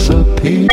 disappear. 0.00 0.68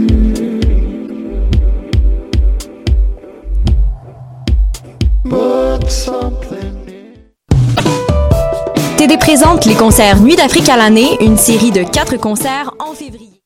TD 8.98 9.18
présente 9.18 9.66
les 9.66 9.76
concerts 9.76 10.20
Nuit 10.22 10.36
d'Afrique 10.36 10.70
à 10.70 10.78
l'année, 10.78 11.18
une 11.22 11.38
série 11.38 11.72
de 11.72 11.84
quatre 11.84 12.18
concerts 12.18 12.72
en 12.80 12.94
février. 12.94 13.42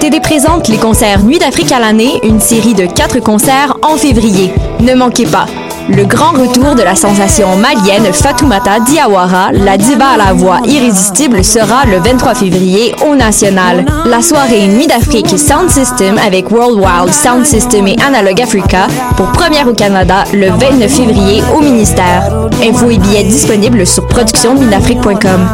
TD 0.00 0.20
présente 0.20 0.68
les 0.68 0.76
concerts 0.76 1.22
Nuit 1.22 1.38
d'Afrique 1.38 1.72
à 1.72 1.78
l'année, 1.78 2.20
une 2.24 2.40
série 2.40 2.74
de 2.74 2.86
quatre 2.86 3.20
concerts 3.20 3.76
en 3.82 3.96
février. 3.96 4.52
Ne 4.80 4.94
manquez 4.94 5.26
pas. 5.26 5.46
Le 5.90 6.04
grand 6.04 6.32
retour 6.32 6.76
de 6.76 6.82
la 6.82 6.94
sensation 6.94 7.56
malienne 7.56 8.12
Fatoumata 8.12 8.78
Diawara, 8.80 9.50
la 9.52 9.76
diva 9.76 10.10
à 10.14 10.16
la 10.16 10.32
voix 10.32 10.58
irrésistible, 10.64 11.42
sera 11.42 11.84
le 11.84 11.98
23 11.98 12.36
février 12.36 12.94
au 13.08 13.16
National. 13.16 13.84
La 14.06 14.22
soirée 14.22 14.68
Nuit 14.68 14.86
d'Afrique 14.86 15.36
Sound 15.36 15.68
System 15.68 16.16
avec 16.24 16.50
World 16.52 16.78
Wild 16.78 17.12
Sound 17.12 17.44
System 17.44 17.88
et 17.88 17.96
Analog 18.06 18.40
Africa 18.40 18.86
pour 19.16 19.26
première 19.32 19.66
au 19.66 19.74
Canada 19.74 20.22
le 20.32 20.50
29 20.50 20.88
février 20.88 21.42
au 21.56 21.60
ministère. 21.60 22.48
Infos 22.62 22.90
et 22.90 22.98
billets 22.98 23.24
disponibles 23.24 23.84
sur 23.84 24.06
productionnuitdafrique.com. 24.06 25.48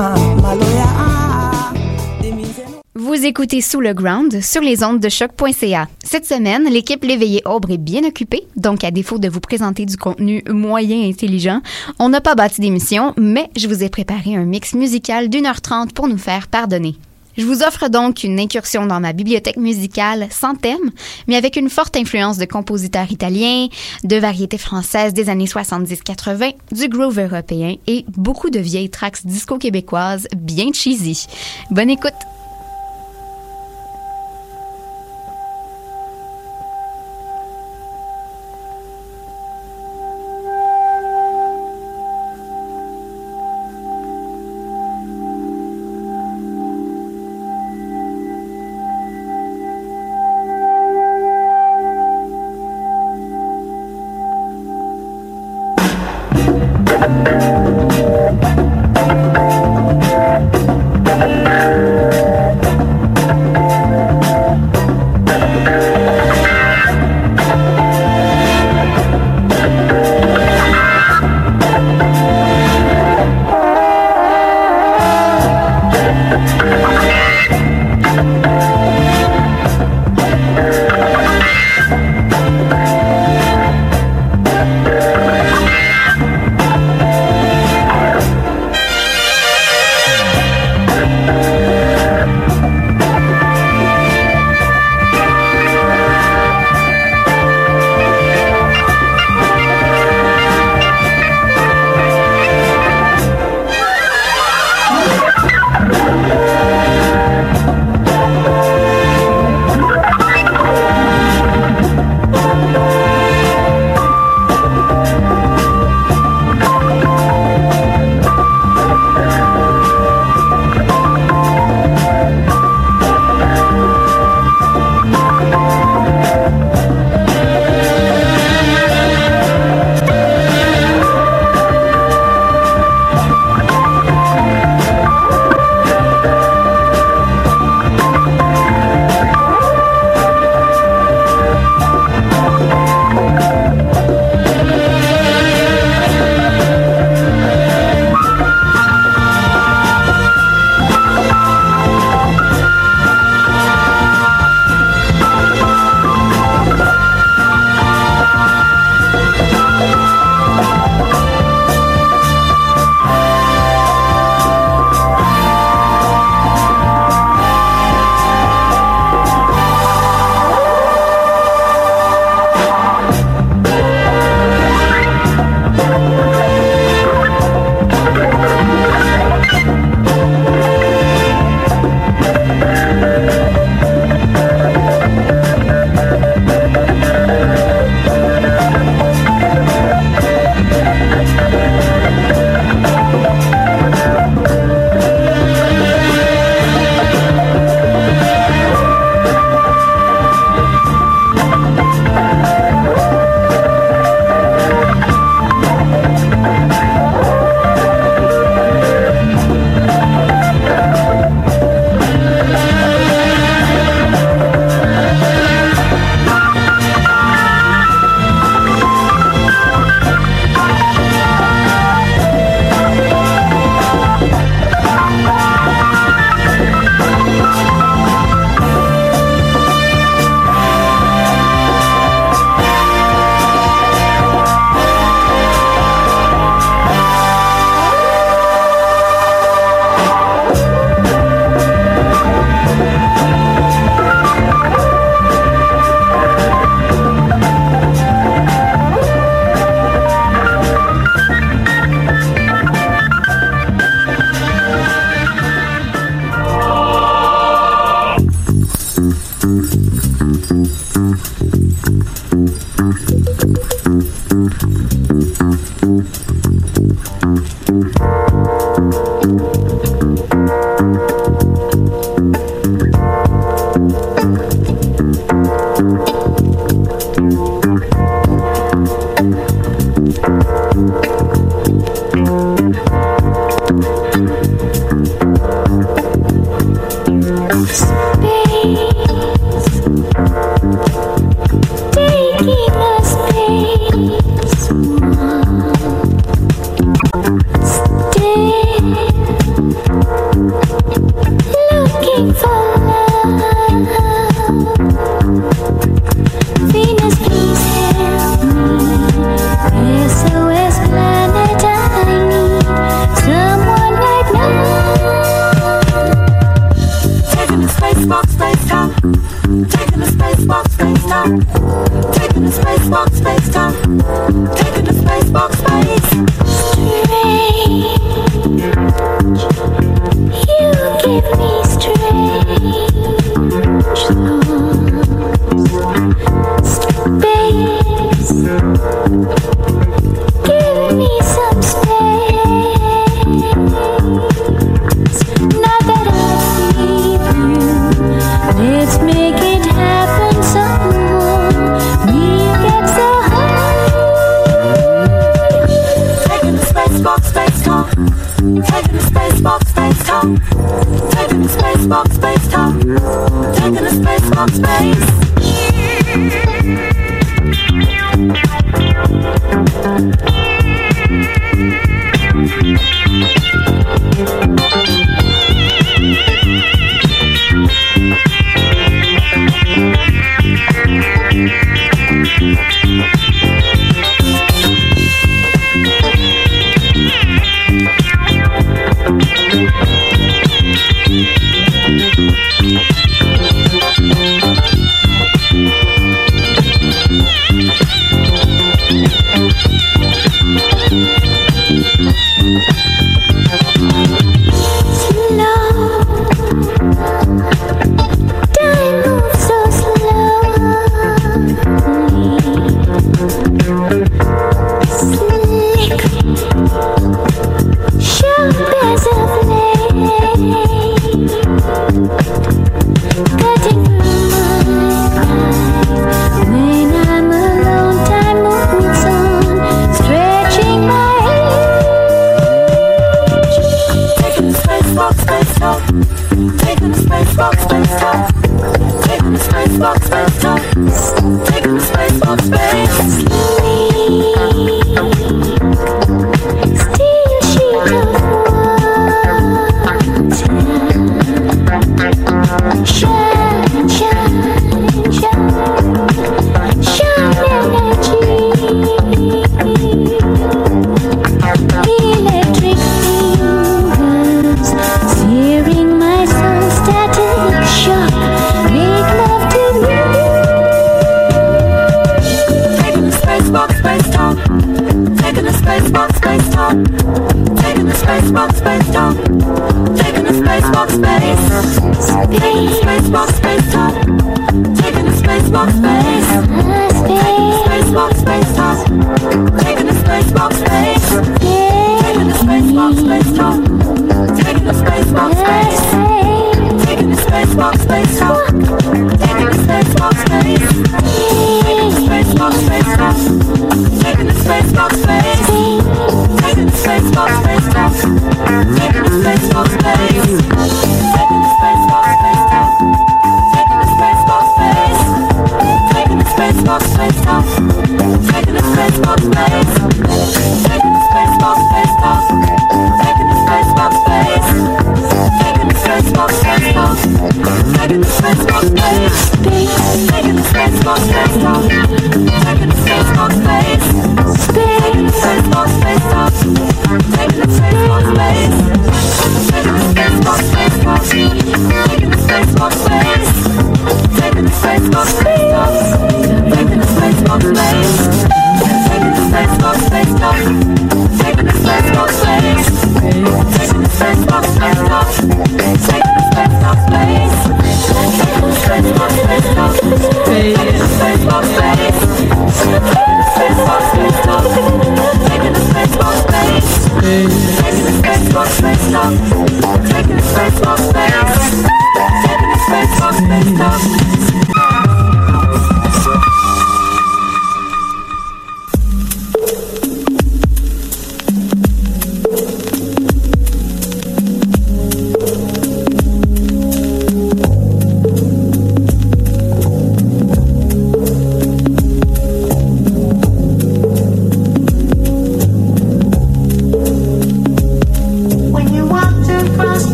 Vous 3.16 3.24
écoutez 3.24 3.62
Sous 3.62 3.80
le 3.80 3.94
Ground 3.94 4.42
sur 4.42 4.60
les 4.60 4.84
ondes 4.84 5.00
de 5.00 5.08
choc.ca. 5.08 5.88
Cette 6.04 6.26
semaine, 6.26 6.68
l'équipe 6.70 7.02
L'éveillé 7.02 7.40
Aubre 7.46 7.70
est 7.70 7.78
bien 7.78 8.04
occupée, 8.04 8.46
donc 8.56 8.84
à 8.84 8.90
défaut 8.90 9.18
de 9.18 9.26
vous 9.26 9.40
présenter 9.40 9.86
du 9.86 9.96
contenu 9.96 10.42
moyen 10.50 11.00
et 11.00 11.08
intelligent, 11.08 11.62
on 11.98 12.10
n'a 12.10 12.20
pas 12.20 12.34
bâti 12.34 12.60
d'émission, 12.60 13.14
mais 13.16 13.48
je 13.56 13.68
vous 13.68 13.82
ai 13.82 13.88
préparé 13.88 14.36
un 14.36 14.44
mix 14.44 14.74
musical 14.74 15.30
d'une 15.30 15.46
heure 15.46 15.62
trente 15.62 15.94
pour 15.94 16.08
nous 16.08 16.18
faire 16.18 16.46
pardonner. 16.48 16.96
Je 17.38 17.46
vous 17.46 17.62
offre 17.62 17.88
donc 17.88 18.22
une 18.22 18.38
incursion 18.38 18.84
dans 18.84 19.00
ma 19.00 19.14
bibliothèque 19.14 19.56
musicale 19.56 20.28
sans 20.30 20.54
thème, 20.54 20.90
mais 21.26 21.36
avec 21.36 21.56
une 21.56 21.70
forte 21.70 21.96
influence 21.96 22.36
de 22.36 22.44
compositeurs 22.44 23.10
italiens, 23.10 23.68
de 24.04 24.16
variétés 24.16 24.58
françaises 24.58 25.14
des 25.14 25.30
années 25.30 25.46
70-80, 25.46 26.52
du 26.70 26.88
groove 26.90 27.18
européen 27.18 27.76
et 27.86 28.04
beaucoup 28.08 28.50
de 28.50 28.60
vieilles 28.60 28.90
tracks 28.90 29.24
disco-québécoises 29.24 30.28
bien 30.36 30.70
cheesy. 30.74 31.26
Bonne 31.70 31.88
écoute! 31.88 32.12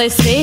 pressé 0.00 0.39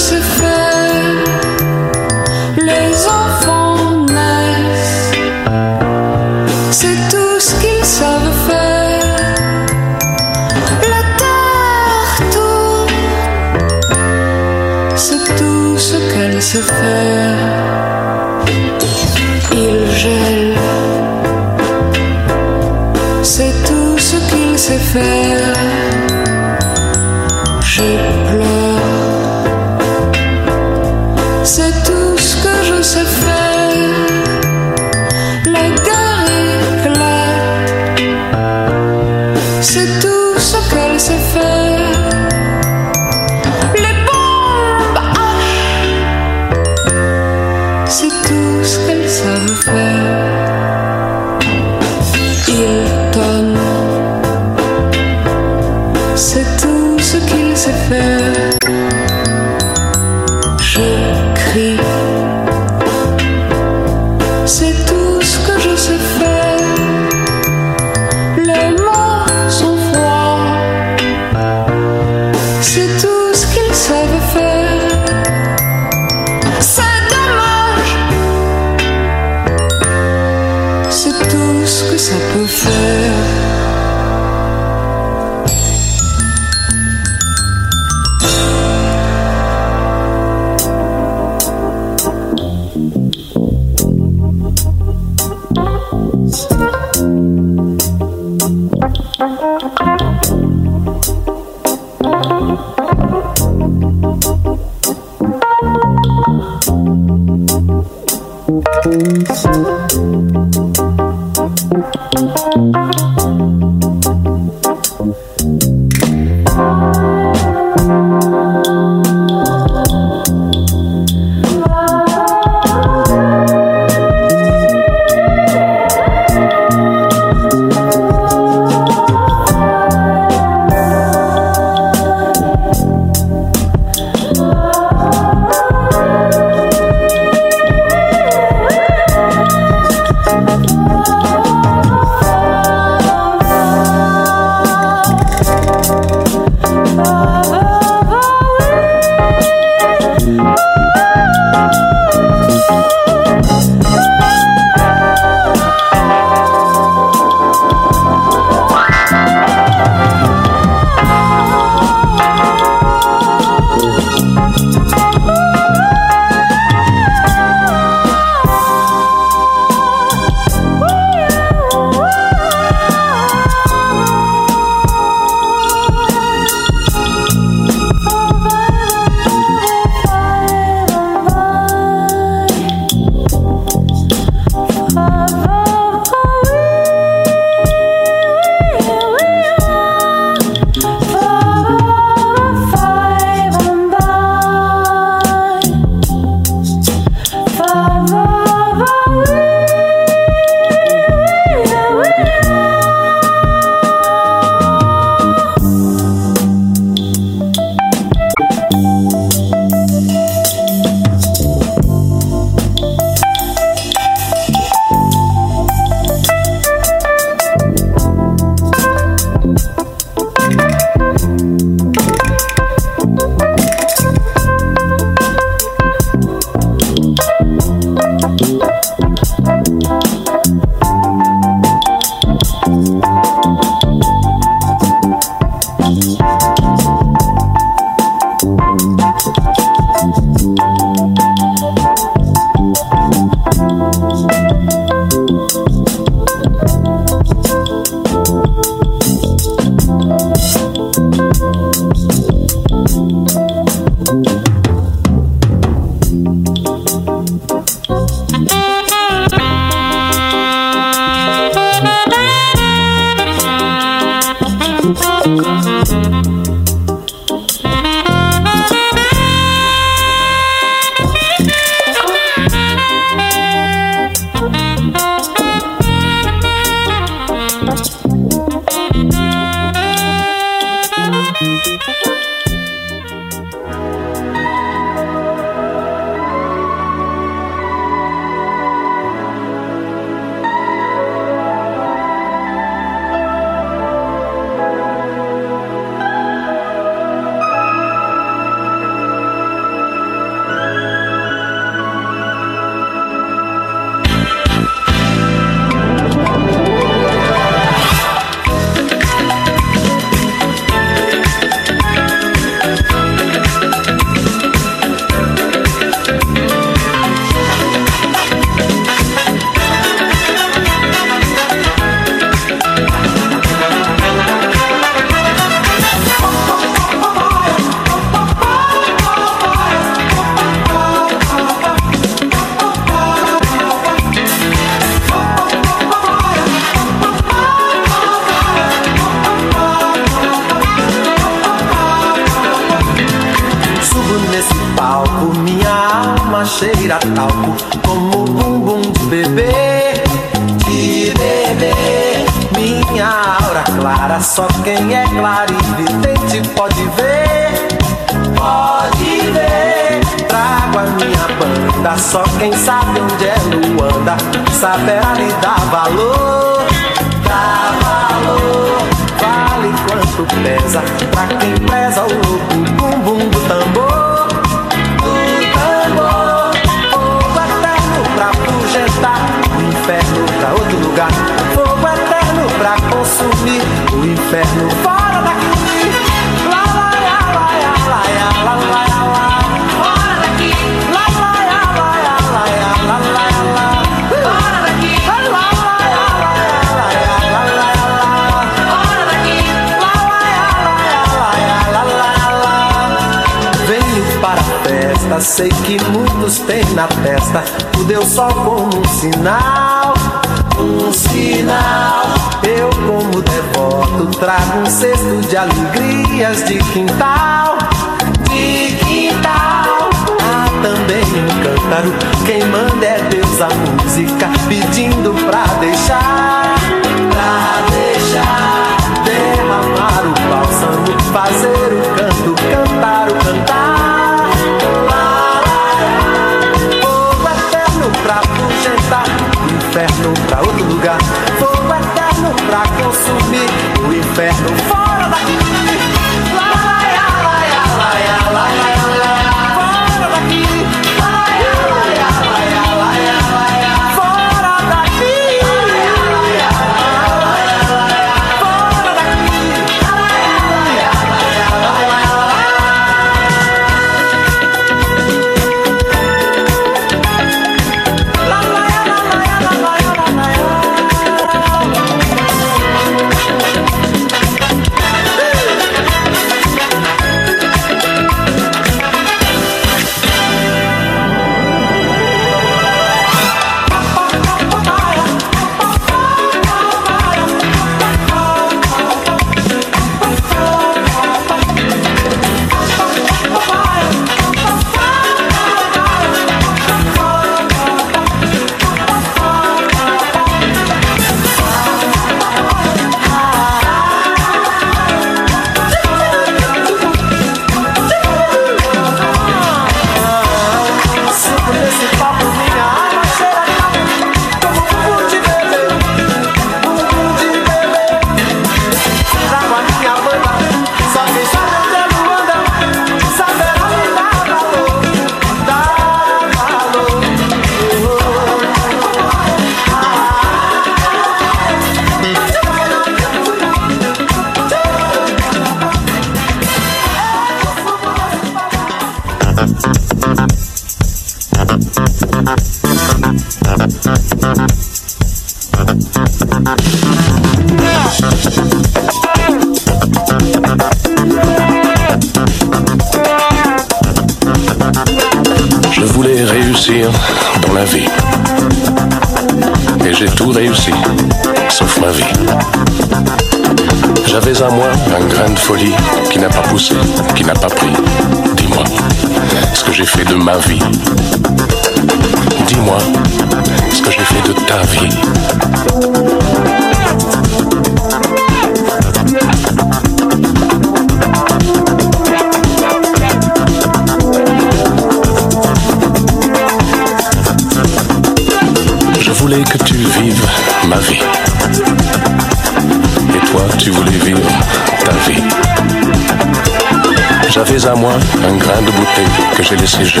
освежает. 599.71 600.00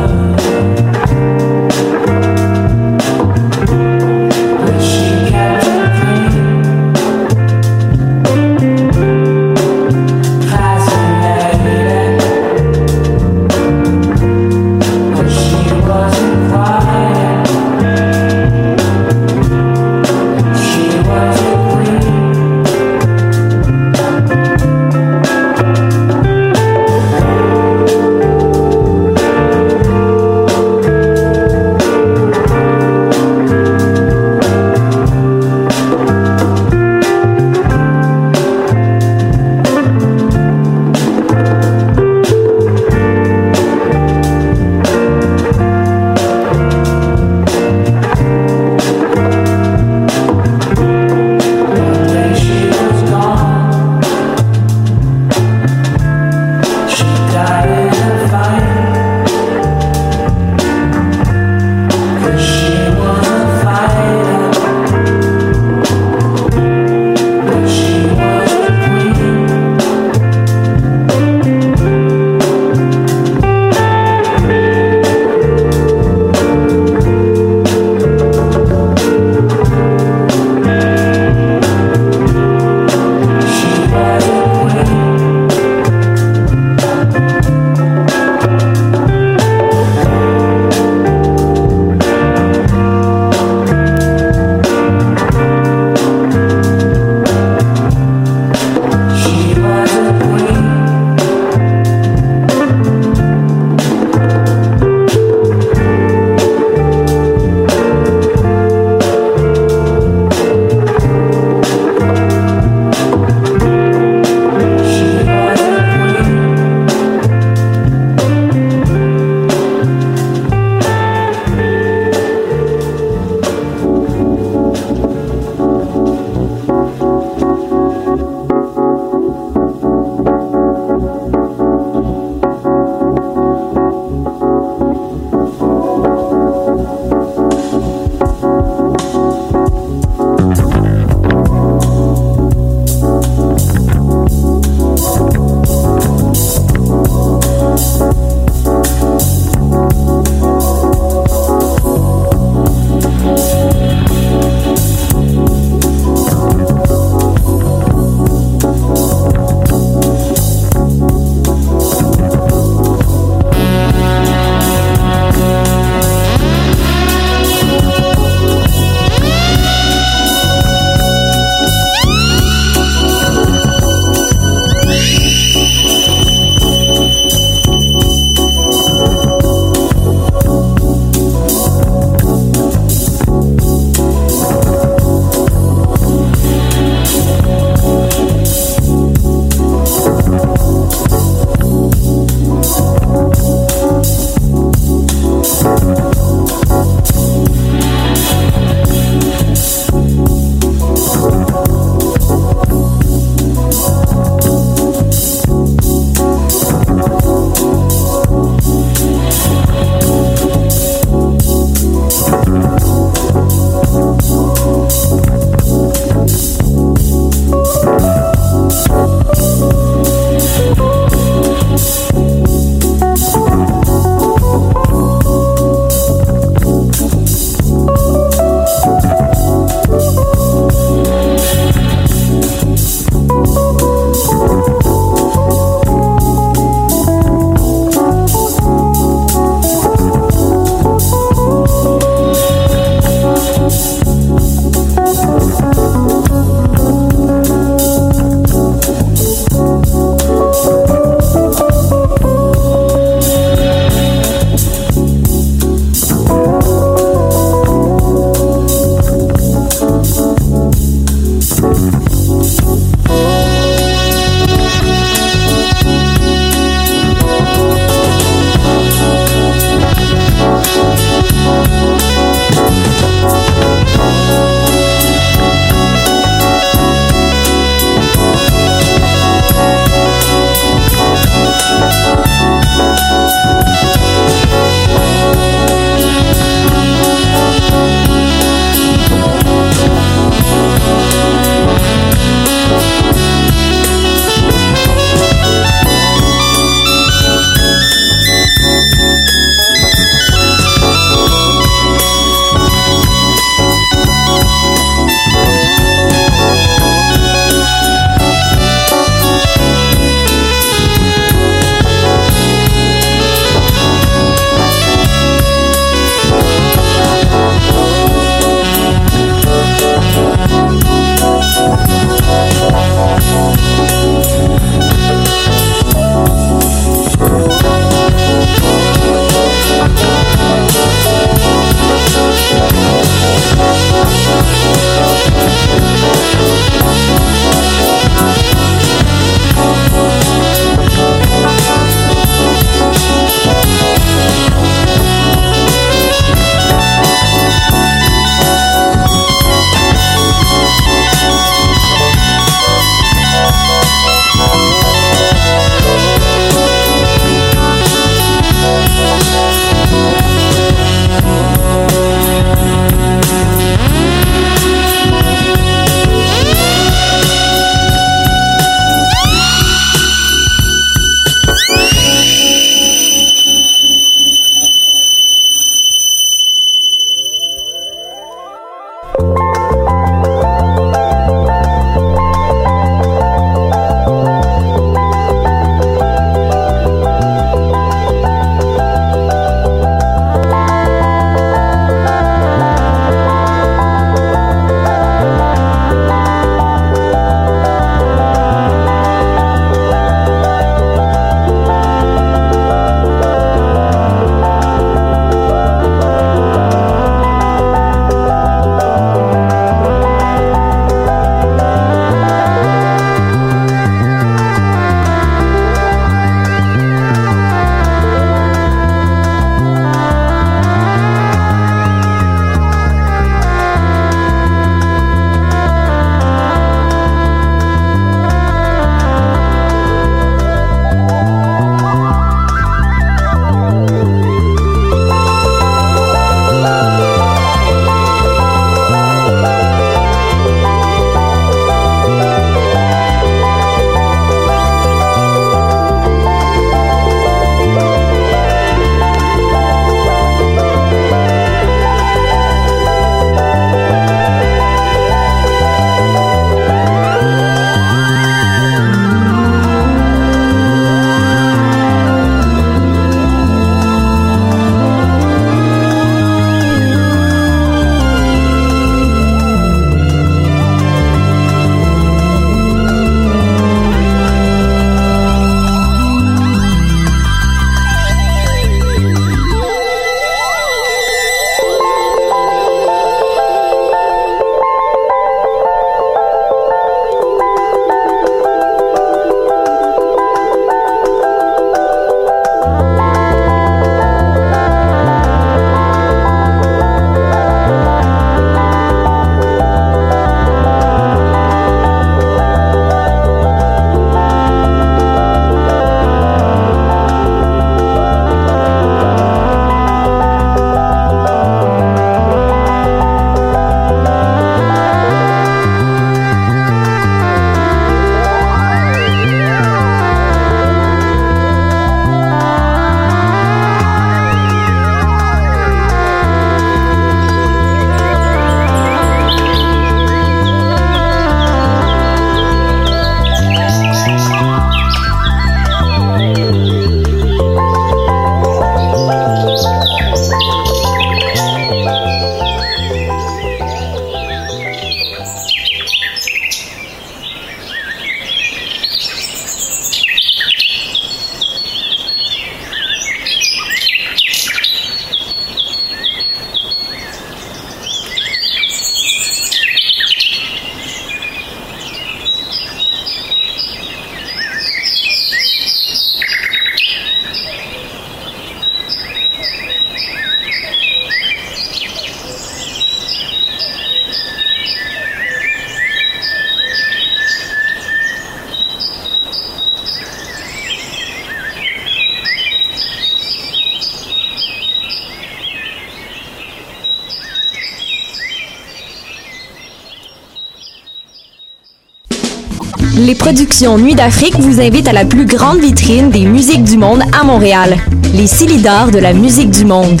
Nuit 593.60 593.96
d'Afrique 593.96 594.38
vous 594.38 594.60
invitent 594.60 594.86
à 594.86 594.92
la 594.92 595.04
plus 595.04 595.26
grande 595.26 595.58
vitrine 595.58 596.10
des 596.10 596.24
musiques 596.24 596.62
du 596.62 596.78
monde 596.78 597.02
à 597.12 597.24
Montréal, 597.24 597.76
les 598.14 598.28
Silidars 598.28 598.92
de 598.92 599.00
la 599.00 599.12
musique 599.12 599.50
du 599.50 599.64
monde. 599.64 600.00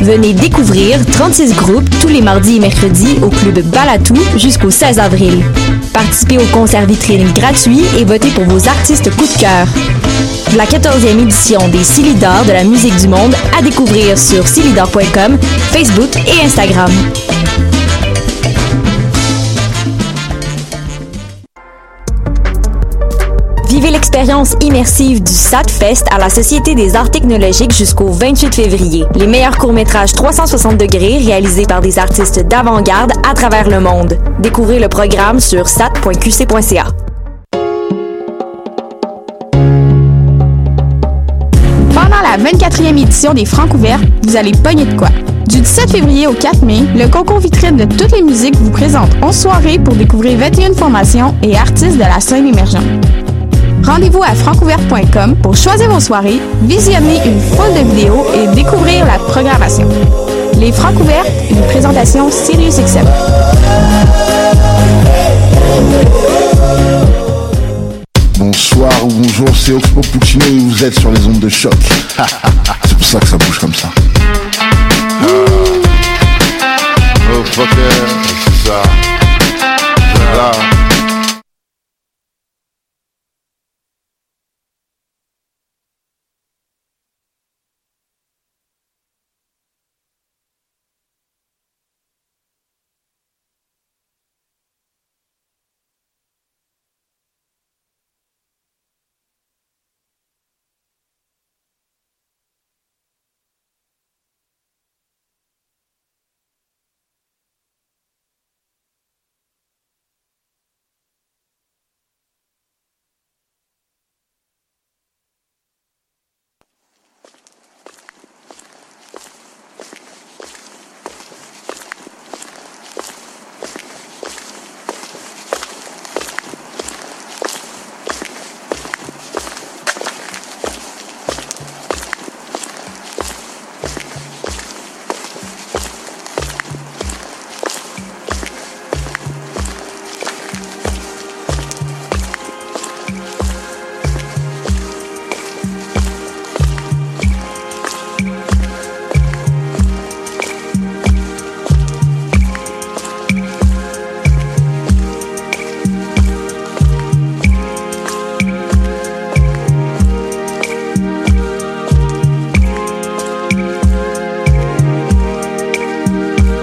Venez 0.00 0.32
découvrir 0.32 1.04
36 1.12 1.52
groupes 1.54 1.88
tous 2.00 2.08
les 2.08 2.22
mardis 2.22 2.56
et 2.56 2.60
mercredis 2.60 3.18
au 3.20 3.28
club 3.28 3.60
Balatou 3.60 4.16
jusqu'au 4.36 4.70
16 4.70 4.98
avril. 4.98 5.44
Participez 5.92 6.38
au 6.38 6.46
concert 6.46 6.86
vitrine 6.86 7.30
gratuit 7.34 7.82
et 7.98 8.04
votez 8.04 8.30
pour 8.30 8.44
vos 8.44 8.68
artistes 8.68 9.14
coup 9.14 9.26
de 9.26 9.38
cœur. 9.38 9.66
La 10.56 10.64
14e 10.64 11.20
édition 11.20 11.68
des 11.68 11.84
Silidars 11.84 12.46
de 12.46 12.52
la 12.52 12.64
musique 12.64 12.96
du 12.96 13.08
monde 13.08 13.34
à 13.56 13.60
découvrir 13.60 14.16
sur 14.16 14.48
silidar.com, 14.48 15.38
Facebook 15.72 16.16
et 16.26 16.44
Instagram. 16.44 16.90
L'expérience 23.90 24.56
immersive 24.60 25.22
du 25.22 25.32
SATFest 25.32 26.04
à 26.10 26.18
la 26.18 26.30
Société 26.30 26.74
des 26.74 26.96
arts 26.96 27.10
technologiques 27.10 27.72
jusqu'au 27.72 28.08
28 28.08 28.54
février. 28.54 29.04
Les 29.14 29.26
meilleurs 29.26 29.58
courts-métrages 29.58 30.12
360 30.12 30.78
degrés 30.78 31.18
réalisés 31.18 31.66
par 31.66 31.80
des 31.80 31.98
artistes 31.98 32.46
d'avant-garde 32.48 33.12
à 33.28 33.34
travers 33.34 33.68
le 33.68 33.80
monde. 33.80 34.18
Découvrez 34.40 34.78
le 34.78 34.88
programme 34.88 35.40
sur 35.40 35.68
sat.qc.ca. 35.68 36.86
Pendant 41.92 42.22
la 42.22 42.38
24e 42.38 42.98
édition 42.98 43.34
des 43.34 43.44
Francs 43.44 43.74
ouverts, 43.74 44.00
vous 44.22 44.36
allez 44.36 44.52
pogner 44.52 44.86
de 44.86 44.96
quoi? 44.96 45.08
Du 45.48 45.60
17 45.60 45.90
février 45.90 46.26
au 46.26 46.32
4 46.32 46.62
mai, 46.64 46.80
le 46.96 47.08
concours 47.08 47.38
vitrine 47.38 47.76
de 47.76 47.84
toutes 47.84 48.12
les 48.12 48.22
musiques 48.22 48.56
vous 48.56 48.70
présente 48.70 49.10
11 49.22 49.34
soirées 49.34 49.78
pour 49.78 49.94
découvrir 49.94 50.38
21 50.38 50.74
formations 50.74 51.34
et 51.42 51.56
artistes 51.56 51.96
de 51.96 52.00
la 52.00 52.20
scène 52.20 52.46
émergente. 52.46 52.82
Rendez-vous 53.86 54.22
à 54.22 54.34
francouvert.com 54.34 55.36
pour 55.42 55.54
choisir 55.54 55.90
vos 55.90 56.00
soirées, 56.00 56.40
visionner 56.62 57.20
une 57.26 57.40
foule 57.40 57.74
de 57.74 57.80
vidéos 57.90 58.24
et 58.34 58.46
découvrir 58.54 59.04
la 59.04 59.18
programmation. 59.18 59.86
Les 60.58 60.72
Francs 60.72 60.98
ouverts, 60.98 61.26
une 61.50 61.60
présentation 61.66 62.30
SiriusXM. 62.30 63.06
Bonsoir 68.38 68.92
ou 69.04 69.08
bonjour, 69.08 69.48
c'est 69.54 69.72
Oxpo 69.72 70.00
Puccino 70.00 70.46
et 70.46 70.58
vous 70.58 70.84
êtes 70.84 70.98
sur 70.98 71.10
les 71.10 71.26
ondes 71.26 71.40
de 71.40 71.48
choc. 71.48 71.74
c'est 72.86 72.96
pour 72.96 73.06
ça 73.06 73.20
que 73.20 73.28
ça 73.28 73.36
bouge 73.36 73.58
comme 73.58 73.74
ça. 73.74 73.88
Oh 77.30 77.44
fucker. 77.44 78.04